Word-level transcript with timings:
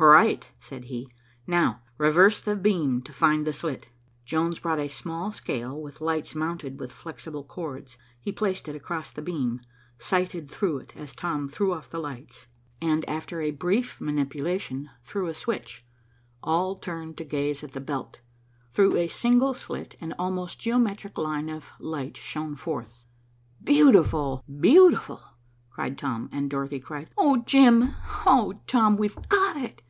"Right," 0.00 0.48
said 0.60 0.84
he. 0.84 1.08
"Now 1.44 1.80
reverse 1.96 2.38
the 2.40 2.54
beam 2.54 3.02
to 3.02 3.12
find 3.12 3.44
the 3.44 3.52
slit." 3.52 3.88
Jones 4.24 4.60
brought 4.60 4.78
a 4.78 4.86
small 4.86 5.32
scale, 5.32 5.76
with 5.82 6.00
lights 6.00 6.36
mounted 6.36 6.78
with 6.78 6.92
flexible 6.92 7.42
cords. 7.42 7.98
He 8.20 8.30
placed 8.30 8.68
it 8.68 8.76
across 8.76 9.10
the 9.10 9.22
beam, 9.22 9.60
sighted 9.98 10.48
through 10.48 10.78
it 10.78 10.92
as 10.94 11.12
Tom 11.16 11.48
threw 11.48 11.74
off 11.74 11.90
the 11.90 11.98
lights, 11.98 12.46
and, 12.80 13.04
after 13.10 13.40
a 13.40 13.50
brief 13.50 14.00
manipulation, 14.00 14.88
threw 15.02 15.26
a 15.26 15.34
switch. 15.34 15.84
All 16.44 16.76
turned 16.76 17.16
to 17.16 17.24
gaze 17.24 17.64
at 17.64 17.72
the 17.72 17.80
belt. 17.80 18.20
Through 18.70 18.94
a 18.98 19.08
single 19.08 19.52
slit 19.52 19.96
an 20.00 20.12
almost 20.16 20.60
geometric 20.60 21.18
line 21.18 21.48
of 21.48 21.72
light 21.80 22.16
shone 22.16 22.54
forth. 22.54 23.04
"Beautiful! 23.64 24.44
beautiful!" 24.60 25.24
cried 25.70 25.98
Tom; 25.98 26.28
and 26.30 26.48
Dorothy 26.48 26.78
cried, 26.78 27.10
"Oh, 27.18 27.38
Jim! 27.38 27.96
oh, 28.24 28.60
Tom! 28.68 28.96
we've 28.96 29.16
got 29.28 29.56
it." 29.56 29.82